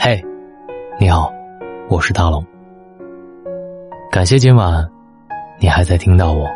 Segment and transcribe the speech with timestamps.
[0.00, 0.24] 嘿，
[1.00, 1.28] 你好，
[1.90, 2.42] 我是大龙。
[4.12, 4.88] 感谢今晚
[5.58, 6.48] 你还在听到我。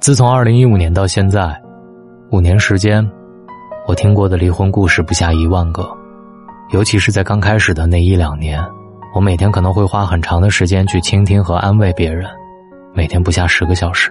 [0.00, 1.56] 自从二零一五年到现在，
[2.32, 3.08] 五年时间，
[3.86, 5.88] 我听过的离婚故事不下一万个。
[6.72, 8.60] 尤其是在刚开始的那一两年，
[9.14, 12.28] 我每天可能会花很长的时间去倾听和安慰别人，
[12.92, 14.10] 每天不下十个小时。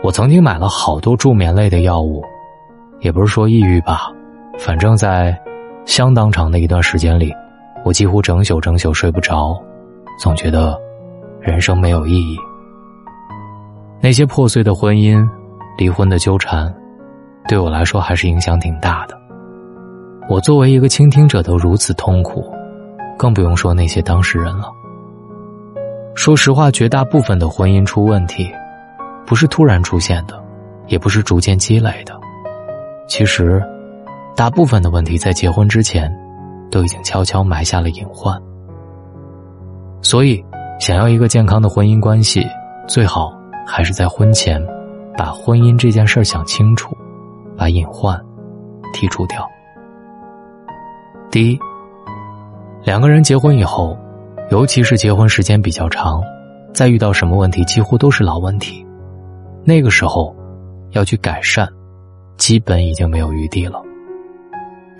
[0.00, 2.22] 我曾经买了好多助眠类的药物，
[3.00, 4.12] 也不是说抑郁吧，
[4.60, 5.36] 反正在
[5.84, 7.32] 相当长的一段时间里，
[7.84, 9.56] 我几乎整宿整宿睡不着，
[10.18, 10.78] 总觉得
[11.40, 12.36] 人生没有意义。
[14.00, 15.26] 那些破碎的婚姻、
[15.78, 16.72] 离婚的纠缠，
[17.48, 19.18] 对我来说还是影响挺大的。
[20.28, 22.50] 我作为一个倾听者都如此痛苦，
[23.18, 24.70] 更不用说那些当事人了。
[26.14, 28.50] 说实话，绝大部分的婚姻出问题。
[29.26, 30.38] 不是突然出现的，
[30.86, 32.14] 也不是逐渐积累的。
[33.08, 33.62] 其实，
[34.36, 36.12] 大部分的问题在结婚之前，
[36.70, 38.36] 都已经悄悄埋下了隐患。
[40.02, 40.44] 所以，
[40.80, 42.44] 想要一个健康的婚姻关系，
[42.88, 43.32] 最好
[43.64, 44.60] 还是在婚前，
[45.16, 46.96] 把婚姻这件事儿想清楚，
[47.56, 48.20] 把隐患
[48.92, 49.48] 剔除掉。
[51.30, 51.58] 第一，
[52.82, 53.96] 两个人结婚以后，
[54.50, 56.20] 尤其是结婚时间比较长，
[56.72, 58.84] 再遇到什么问题，几乎都是老问题。
[59.64, 60.34] 那个时候，
[60.90, 61.68] 要去改善，
[62.36, 63.80] 基本已经没有余地了。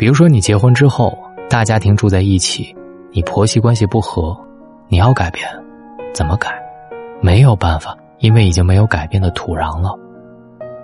[0.05, 2.77] 比如说，你结婚之后，大家庭住在一起，
[3.11, 4.39] 你婆媳关系不和，
[4.87, 5.49] 你要改变，
[6.13, 6.51] 怎么改？
[7.23, 9.99] 没有办法，因为已经没有改变的土壤了。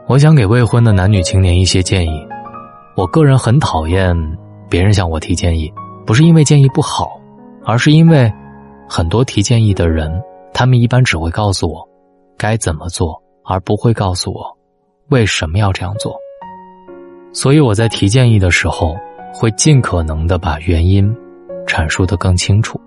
[0.07, 2.27] 我想给未婚的男女青年一些建议。
[2.97, 4.17] 我个人很讨厌
[4.71, 5.71] 别人向我提建议，
[6.07, 7.21] 不是因为建议不好，
[7.67, 8.33] 而是因为
[8.89, 10.11] 很多提建议的人，
[10.55, 11.87] 他们一般只会告诉我
[12.39, 13.23] 该怎么做。
[13.45, 14.57] 而不会告诉我
[15.11, 16.17] 为什么要这样做，
[17.34, 18.97] 所以我在提建议的时候，
[19.33, 21.14] 会尽可能的把原因
[21.67, 22.81] 阐述的更清楚。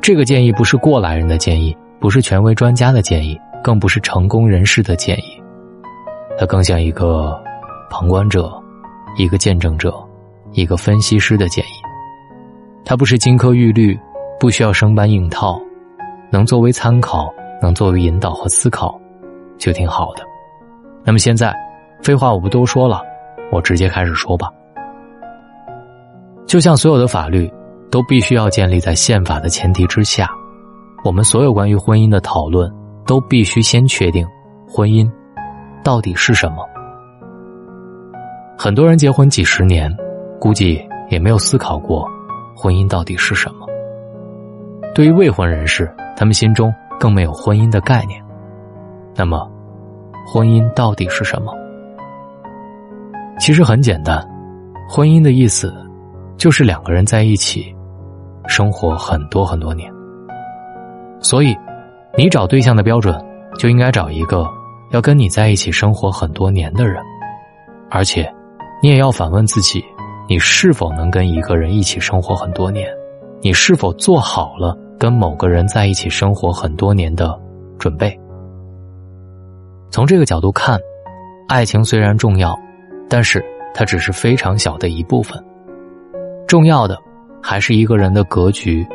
[0.00, 5.42] 这个建议不是过来人的建议，不是权威专家的建议，更不是成功人士的建议，
[6.38, 7.42] 它更像一个
[7.90, 8.52] 旁观者、
[9.16, 9.94] 一个见证者、
[10.52, 11.82] 一个分析师的建议。
[12.84, 13.98] 它不是金科玉律，
[14.38, 15.58] 不需要生搬硬套，
[16.30, 17.32] 能作为参考，
[17.62, 19.00] 能作为引导和思考。
[19.56, 20.22] 就挺好的。
[21.04, 21.54] 那么现在，
[22.02, 23.00] 废话我不多说了，
[23.50, 24.50] 我直接开始说吧。
[26.54, 27.52] 就像所有的法律
[27.90, 30.30] 都必须要建立在宪法的前提之下，
[31.04, 32.72] 我们所有关于婚姻的讨论
[33.04, 34.24] 都必须先确定
[34.68, 35.10] 婚姻
[35.82, 36.58] 到底是什么。
[38.56, 39.92] 很多人结婚几十年，
[40.38, 42.08] 估计也没有思考过
[42.56, 43.66] 婚姻到底是什么。
[44.94, 48.22] 对于未婚人士，他们心中更没有婚姻的概念。
[49.16, 49.44] 那么，
[50.24, 51.52] 婚姻到底是什么？
[53.40, 54.24] 其实很简单，
[54.88, 55.74] 婚姻的意思
[56.36, 57.74] 就是两个人在一起
[58.46, 59.92] 生活很多很多年。
[61.20, 61.56] 所以，
[62.16, 63.18] 你找对象的标准
[63.58, 64.46] 就应该找一个
[64.90, 67.02] 要跟你在一起生活很多年的人，
[67.90, 68.30] 而且，
[68.82, 69.82] 你也要反问自己：
[70.28, 72.88] 你是否能跟一个人一起生活很多年？
[73.40, 77.38] 你是否做好了跟某个人在一起生活很多年的
[77.78, 78.18] 准备？
[79.90, 80.78] 从这个角度看，
[81.48, 82.58] 爱情虽然重要，
[83.08, 85.42] 但是它只是非常小的一部分。
[86.46, 86.98] 重要的
[87.42, 88.86] 还是一个人的格局、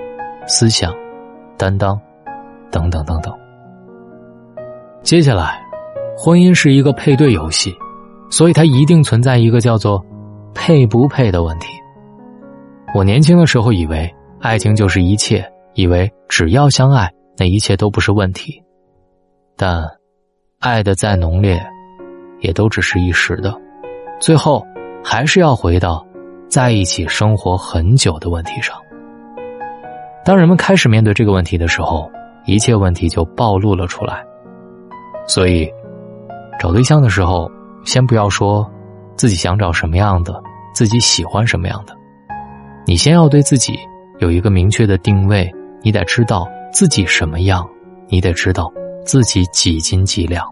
[0.48, 0.94] 思想、
[1.58, 2.00] 担当
[2.72, 3.34] 等等等等。
[5.02, 5.62] 接下来，
[6.18, 7.74] 婚姻是一个配对游戏，
[8.30, 10.04] 所以它一定存在一个叫做
[10.54, 11.68] “配不配”的问题。
[12.94, 18.64] 我年轻的时候以为爱情就是一切，以为只要相爱，那一切都不是问题，
[19.56, 19.84] 但。
[20.62, 21.58] 爱的再浓烈，
[22.42, 23.58] 也都只是一时的，
[24.20, 24.62] 最后
[25.02, 26.06] 还是要回到
[26.50, 28.76] 在一起生活很久的问题上。
[30.26, 32.12] 当人们开始面对这个问题的时候，
[32.46, 34.24] 一切问题就暴露了出来。
[35.28, 35.72] 所以，
[36.60, 37.50] 找对象的时候，
[37.86, 38.70] 先不要说
[39.16, 40.42] 自己想找什么样的，
[40.74, 41.96] 自己喜欢什么样的，
[42.86, 43.80] 你先要对自己
[44.18, 45.50] 有一个明确的定位，
[45.84, 47.68] 你得知道自己什么样，
[48.08, 48.72] 你得知道。
[49.06, 50.46] 自己几斤几两，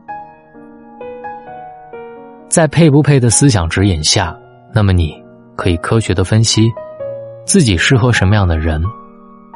[2.47, 4.35] 在配不配的思想指引下，
[4.73, 5.13] 那么你
[5.57, 6.71] 可以科学的分析
[7.45, 8.81] 自己适合什么样的人，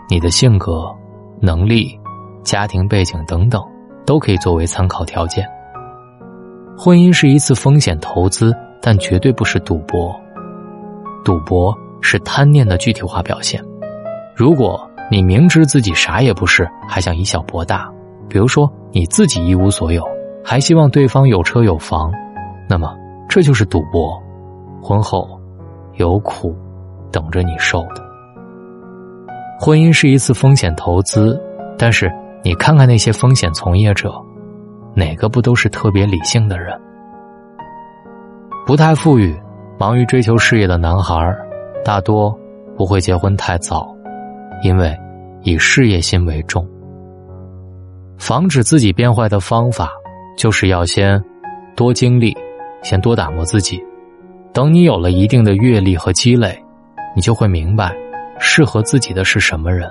[0.09, 0.93] 你的性格、
[1.39, 1.97] 能力、
[2.43, 3.63] 家庭背景等等
[4.05, 5.47] 都可以作为参考条件。
[6.77, 8.51] 婚姻是一次风险投资，
[8.81, 10.13] 但绝对不是赌博。
[11.23, 13.63] 赌博是贪念的具体化表现。
[14.35, 17.87] 如果你明知自己啥也不是，还想以小博大。
[18.27, 20.03] 比如说，你自己一无所有，
[20.43, 22.11] 还希望对方有车有房，
[22.67, 22.95] 那么
[23.29, 24.19] 这就是赌博。
[24.81, 25.39] 婚后
[25.95, 26.55] 有苦
[27.11, 28.03] 等着你受的。
[29.59, 31.39] 婚姻是一次风险投资，
[31.77, 32.11] 但是
[32.43, 34.13] 你看看那些风险从业者，
[34.95, 36.79] 哪个不都是特别理性的人？
[38.65, 39.35] 不太富裕、
[39.77, 41.15] 忙于追求事业的男孩，
[41.83, 42.35] 大多
[42.75, 43.95] 不会结婚太早，
[44.63, 44.97] 因为
[45.43, 46.67] 以事业心为重。
[48.17, 49.89] 防止自己变坏的方法，
[50.37, 51.23] 就是要先
[51.75, 52.35] 多经历，
[52.81, 53.83] 先多打磨自己。
[54.53, 56.61] 等你有了一定的阅历和积累，
[57.15, 57.95] 你就会明白，
[58.39, 59.89] 适合自己的是什么人，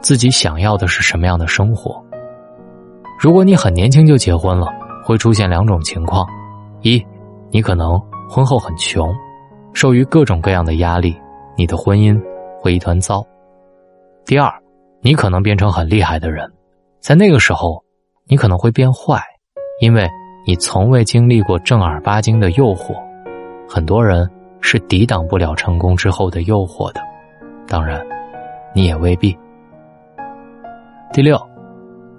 [0.00, 2.02] 自己想要的是什么样的生活。
[3.18, 4.66] 如果你很年轻就结婚了，
[5.04, 6.26] 会出现两种情况：
[6.80, 7.04] 一，
[7.50, 8.00] 你可能。
[8.30, 9.14] 婚后很穷，
[9.74, 11.14] 受于各种各样的压力，
[11.54, 12.18] 你的婚姻
[12.58, 13.22] 会一团糟。
[14.24, 14.50] 第二，
[15.02, 16.50] 你可能变成很厉害的人，
[16.98, 17.84] 在那个时候，
[18.26, 19.20] 你可能会变坏，
[19.82, 20.08] 因为
[20.46, 22.94] 你从未经历过正儿八经的诱惑。
[23.74, 24.30] 很多人
[24.60, 27.00] 是抵挡不了成功之后的诱惑的，
[27.66, 28.06] 当然，
[28.74, 29.34] 你也未必。
[31.10, 31.40] 第六，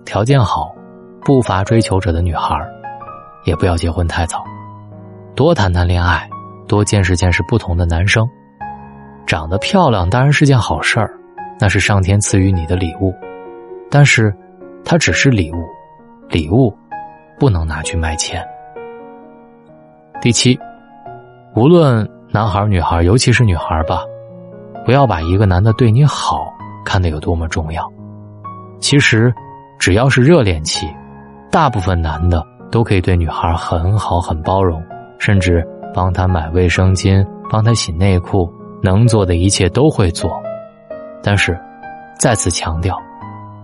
[0.03, 0.73] 条件好、
[1.21, 2.59] 不乏追求者的女孩，
[3.45, 4.43] 也不要结婚太早。
[5.35, 6.27] 多谈谈恋爱，
[6.67, 8.27] 多见识见识不同的男生。
[9.27, 11.13] 长得漂亮当然是件好事儿，
[11.59, 13.13] 那是上天赐予你的礼物。
[13.91, 14.35] 但是，
[14.83, 15.63] 它只是礼物，
[16.29, 16.75] 礼物
[17.37, 18.43] 不能拿去卖钱。
[20.19, 20.59] 第七，
[21.55, 24.03] 无论男孩女孩，尤其是女孩吧，
[24.85, 26.51] 不要把一个男的对你好
[26.83, 27.87] 看得有多么重要。
[28.79, 29.31] 其实，
[29.77, 30.87] 只要是热恋期，
[31.51, 34.83] 大部分男的都可以对女孩很好、很包容。
[35.19, 38.51] 甚至帮他买卫生巾，帮他洗内裤，
[38.81, 40.29] 能做的一切都会做。
[41.21, 41.57] 但是，
[42.19, 42.97] 再次强调，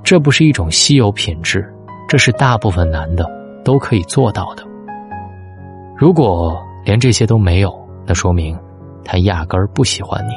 [0.04, 1.68] 这不是一种稀有品质，
[2.08, 3.26] 这是大部分男的
[3.66, 4.64] 都可以做到的。
[5.98, 7.74] 如果连这些都没有，
[8.06, 8.58] 那说明
[9.04, 10.34] 他压根儿不喜欢你。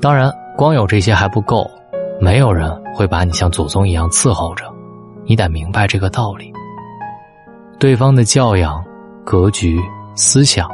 [0.00, 1.70] 当然，光有这些还不够，
[2.20, 4.64] 没有人会把你像祖宗一样伺候着，
[5.24, 6.52] 你得明白这个道理。
[7.78, 8.84] 对方的教养。
[9.26, 9.80] 格局、
[10.14, 10.68] 思想，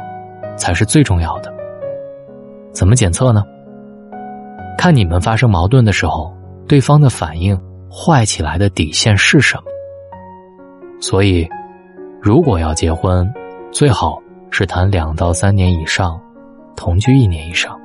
[0.57, 1.49] 才是最重要的。
[2.73, 3.45] 怎么检测呢？
[4.77, 6.35] 看你们发生矛盾的时候，
[6.67, 7.57] 对方的反应
[7.89, 9.63] 坏起来的底线是什么。
[10.99, 11.47] 所以，
[12.21, 13.25] 如果要结婚，
[13.71, 16.19] 最好是谈两到三年以上，
[16.75, 17.79] 同居一年以上。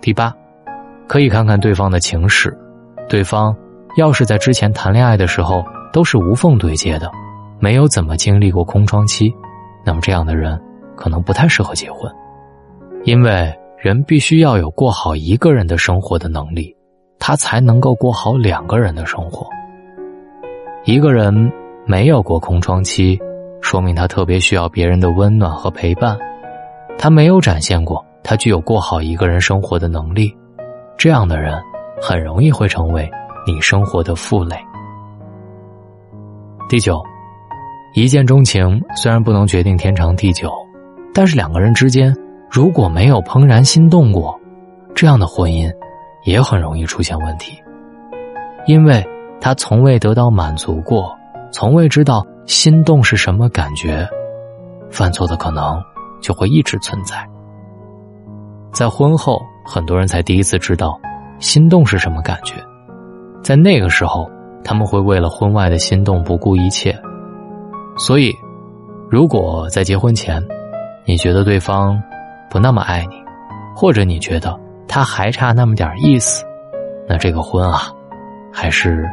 [0.00, 0.34] 第八，
[1.06, 2.52] 可以看看对方的情史，
[3.08, 3.56] 对方
[3.96, 7.08] 要是在之前谈恋爱的时候都是无缝对接的。
[7.60, 9.32] 没有怎么经历过空窗期，
[9.84, 10.60] 那么这样的人
[10.96, 12.10] 可能不太适合结婚，
[13.04, 16.74] 因为人必须要有过好一个人的生活的能力，
[17.20, 19.46] 他才能够过好两个人的生活。
[20.84, 21.52] 一个人
[21.86, 23.20] 没有过空窗期，
[23.60, 26.18] 说明他特别需要别人的温暖和陪伴，
[26.98, 30.34] 他没有展现过他具有过好一个人生活的能力，
[30.96, 31.60] 这样的人
[32.00, 33.10] 很容易会成为
[33.46, 34.56] 你生活的负累。
[36.68, 37.00] 第九。
[37.92, 40.48] 一见钟情虽然不能决定天长地久，
[41.12, 42.14] 但是两个人之间
[42.48, 44.38] 如果没有怦然心动过，
[44.94, 45.68] 这样的婚姻
[46.22, 47.60] 也很容易出现问题。
[48.64, 49.04] 因为
[49.40, 51.12] 他从未得到满足过，
[51.50, 54.04] 从未知道心动是什么感觉，
[54.90, 55.80] 犯错的可能
[56.20, 57.24] 就会一直存在。
[58.72, 61.00] 在婚后，很多人才第一次知道
[61.38, 62.56] 心动是什么感觉，
[63.40, 64.28] 在那个时候，
[64.64, 66.92] 他们会为了婚外的心动不顾一切。
[67.96, 68.34] 所以，
[69.08, 70.44] 如果在结婚前，
[71.04, 72.02] 你觉得对方
[72.50, 73.14] 不那么爱你，
[73.76, 76.44] 或者你觉得他还差那么点意思，
[77.08, 77.92] 那这个婚啊，
[78.52, 79.08] 还是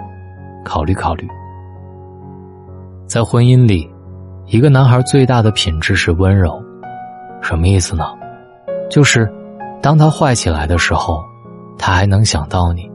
[0.65, 1.29] 考虑考虑。
[3.07, 3.89] 在婚姻里，
[4.47, 6.61] 一个男孩最大的品质是温柔，
[7.41, 8.03] 什么意思呢？
[8.89, 9.31] 就是
[9.81, 11.23] 当他坏起来的时候，
[11.77, 12.91] 他还能想到你，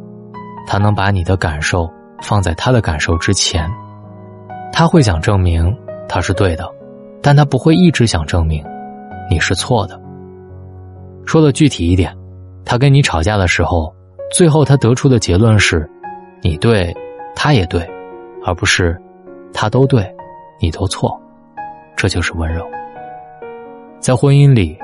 [0.67, 1.91] 他能把你的感受
[2.21, 3.67] 放在他的感受之前。
[4.71, 5.75] 他会想证明
[6.07, 6.71] 他是对的，
[7.23, 8.63] 但他不会一直想证明
[9.31, 9.99] 你是错的。
[11.25, 12.15] 说的具体一点，
[12.67, 13.91] 他跟你吵架的时候，
[14.31, 15.89] 最后他得出的结论是：
[16.43, 16.95] 你对，
[17.35, 17.89] 他也对，
[18.45, 19.01] 而不是
[19.53, 20.15] 他都对，
[20.61, 21.21] 你都错。
[21.97, 22.67] 这就是温柔。
[24.01, 24.77] 在婚姻里，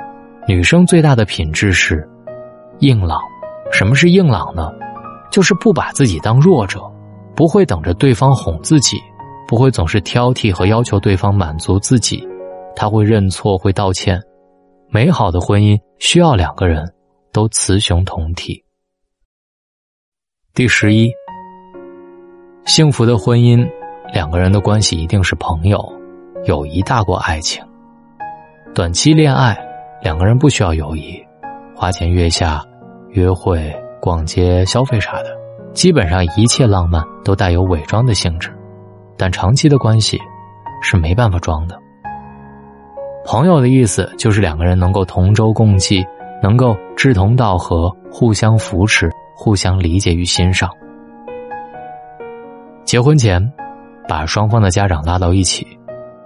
[0.46, 2.08] 女生最大的品质是
[2.80, 3.20] 硬朗。
[3.72, 4.72] 什么是硬朗呢？
[5.30, 6.80] 就是不把自己当弱者，
[7.34, 8.96] 不会等着对方哄自己。
[9.48, 12.22] 不会总是挑剔和要求对方满足自己，
[12.76, 14.20] 他会认错，会道歉。
[14.90, 16.86] 美好的婚姻需要两个人
[17.32, 18.62] 都雌雄同体。
[20.52, 21.10] 第十一，
[22.66, 23.66] 幸福的婚姻，
[24.12, 25.78] 两个人的关系一定是朋友，
[26.44, 27.62] 友谊大过爱情。
[28.74, 29.58] 短期恋爱，
[30.02, 31.22] 两个人不需要友谊，
[31.74, 32.62] 花前月下、
[33.10, 35.26] 约会、逛街、消费啥的，
[35.72, 38.50] 基本上一切浪漫都带有伪装的性质。
[39.16, 40.18] 但长期的关系
[40.80, 41.78] 是没办法装的。
[43.26, 46.06] 朋友的意思就是两个人能够同舟共济，
[46.42, 50.70] 能够志同道合，互相扶持，互相理解与欣赏。
[52.84, 53.52] 结婚前，
[54.08, 55.66] 把双方的家长拉到一起，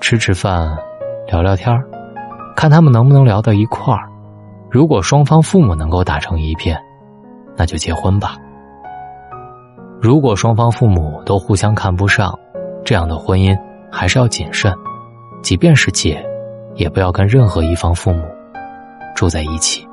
[0.01, 0.73] 吃吃饭，
[1.27, 1.77] 聊聊天
[2.55, 4.09] 看他们能不能聊到一块儿。
[4.71, 6.81] 如果双方父母能够打成一片，
[7.57, 8.37] 那就结婚吧。
[10.01, 12.33] 如果双方父母都互相看不上，
[12.85, 13.59] 这样的婚姻
[13.91, 14.73] 还是要谨慎，
[15.43, 16.25] 即便是结，
[16.77, 18.23] 也不要跟任何一方父母
[19.15, 19.85] 住在一起。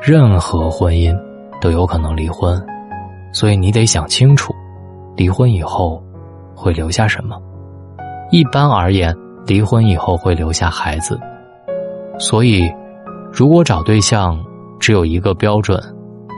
[0.00, 1.14] 任何婚姻
[1.60, 2.58] 都有可能离婚。
[3.32, 4.52] 所以你得想清楚，
[5.20, 6.02] 离婚以后
[6.56, 7.38] 会留下什么。
[8.30, 9.14] 一般而言，
[9.46, 11.20] 离婚以后会留下孩子。
[12.18, 12.72] 所以，
[13.30, 14.42] 如果找对象
[14.78, 15.78] 只有一个标准，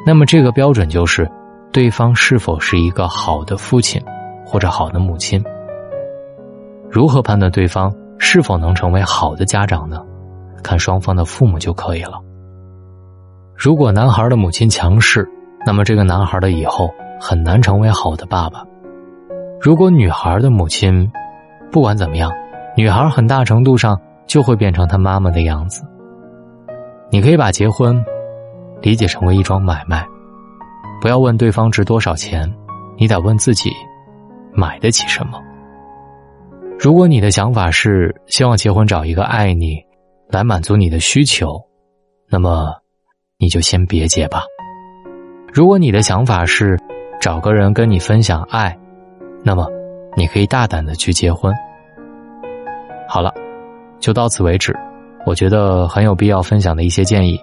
[0.05, 1.31] 那么这个标准就是
[1.73, 4.03] 对方是否是一个好的父亲
[4.45, 5.41] 或者好的母亲。
[6.91, 10.05] 如何判断对方是否能成为好的家长呢？
[10.61, 12.19] 看双方的父母就可以了。
[13.57, 15.25] 如果男孩的母亲强势，
[15.65, 18.65] 那么，这个男孩的以后很难成为好的爸爸。
[19.63, 21.09] 如果女孩的母亲，
[21.71, 22.33] 不管怎么样，
[22.77, 25.85] 女孩很大程度上就会变成她妈妈的样子。
[27.13, 28.05] 你可以把结婚
[28.81, 30.05] 理解成为一桩买卖，
[31.01, 32.53] 不要问对方值多少钱，
[32.99, 33.71] 你得问自己
[34.53, 35.41] 买得起什么。
[36.77, 39.81] 如果你的想法是希望结婚找一个爱你，
[40.29, 41.63] 来满足你的需求，
[42.29, 42.75] 那么
[43.39, 44.43] 你就先别结吧。
[45.53, 46.77] 如果你的想法是
[47.21, 48.77] 找个人跟你分享爱，
[49.43, 49.67] 那么
[50.17, 51.53] 你可以大胆的去结婚。
[53.09, 53.33] 好了，
[53.99, 54.77] 就到此为止。
[55.25, 57.39] 我觉得很有必要分享的一些建议，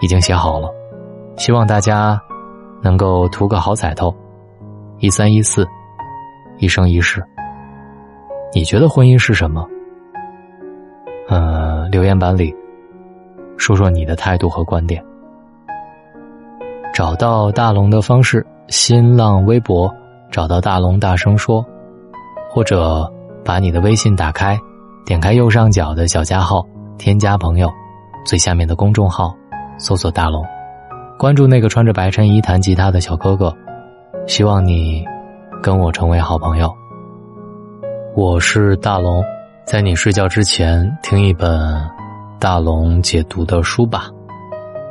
[0.00, 0.68] 已经写好了，
[1.36, 2.20] 希望大家
[2.82, 4.14] 能够图个好彩头。
[4.98, 5.66] 一三一四，
[6.58, 7.24] 一生一世。
[8.52, 9.66] 你觉得婚姻是什么？
[11.28, 12.54] 呃，留言板里
[13.56, 15.02] 说说你的态度和观点。
[16.92, 19.92] 找到大龙的方式：新浪微博
[20.34, 21.64] 找到大龙，大声说，
[22.50, 23.08] 或者
[23.44, 24.58] 把你的微信打开，
[25.06, 26.66] 点开右上角的小加号，
[26.98, 27.70] 添加朋友，
[28.26, 29.32] 最下面的公众号
[29.78, 30.44] 搜索大龙，
[31.16, 33.54] 关注那个穿着白衬衣弹吉他的小哥哥，
[34.26, 35.04] 希望你
[35.62, 36.68] 跟我成为好朋友。
[38.16, 39.22] 我是大龙，
[39.64, 41.80] 在你睡觉之前听一本
[42.40, 44.10] 大龙解读的书吧。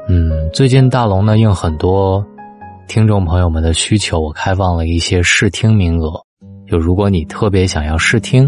[0.08, 2.26] 嗯，最近大龙呢应很多
[2.94, 6.14] 听众朋友们的需求，我开放了一些试听名额。
[6.68, 8.48] 就如果你特别想要试听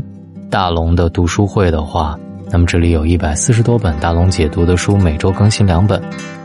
[0.51, 2.15] 大龙的读书会的话，
[2.51, 5.99] 那么这里有一百四十多本大龙解读的书，每周更新两本。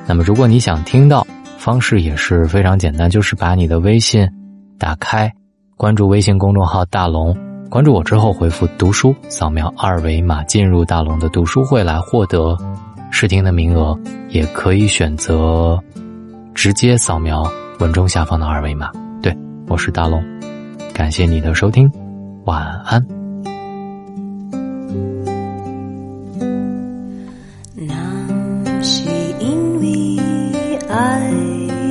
[0.06, 1.26] 那么如果你想听到，
[1.58, 4.26] 方式也是非常简单，就是把你的微信
[4.78, 5.30] 打开，
[5.76, 7.36] 关注微信公众号大龙，
[7.68, 12.56] 关注我之后回复读书，扫描二维码进入大龙的读书会来获得。
[13.10, 13.94] 试听的名额
[14.30, 15.78] 也可以选择
[16.54, 17.44] 直接扫描
[17.80, 18.90] 文中下方的二维码。
[19.22, 19.34] 对，
[19.66, 20.22] 我是大龙，
[20.92, 21.90] 感谢你的收听，
[22.44, 23.02] 晚安。
[27.74, 29.08] 那是
[29.40, 30.18] 因为
[30.90, 31.32] 爱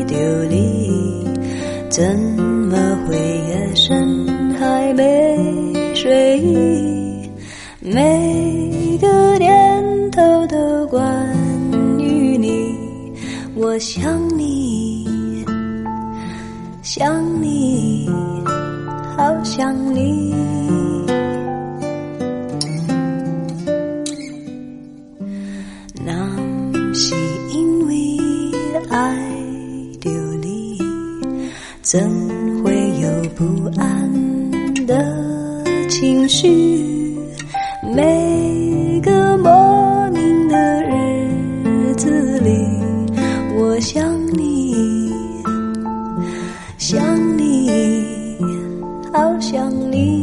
[0.05, 0.15] 丢
[0.47, 1.27] 你，
[1.89, 2.05] 怎
[2.69, 2.77] 么
[3.07, 4.27] 会夜深
[4.59, 7.27] 还没睡意？
[7.81, 11.35] 每个念头都关
[11.97, 12.77] 于你。
[13.55, 14.88] 我想你，
[16.91, 18.09] 想你，
[19.15, 20.78] 好想你。
[46.79, 48.37] 想你，
[49.11, 50.18] 好想你。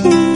[0.00, 0.31] 放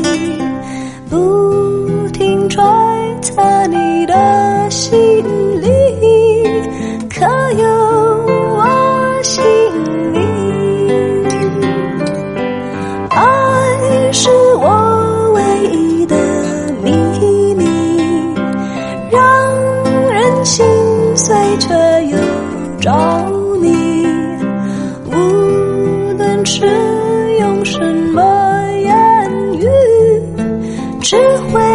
[31.06, 31.16] 智
[31.52, 31.65] 慧。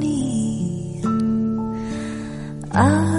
[0.00, 1.02] 你，
[2.72, 3.09] 爱。